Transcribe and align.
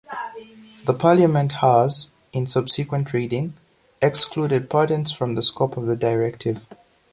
The 0.85 0.95
Parliament 0.95 1.51
has, 1.61 2.09
in 2.33 2.47
subsequent 2.47 3.13
reading, 3.13 3.53
excluded 4.01 4.67
patents 4.67 5.11
from 5.11 5.35
the 5.35 5.43
scope 5.43 5.77
of 5.77 5.85
the 5.85 5.95
Directive. 5.95 6.65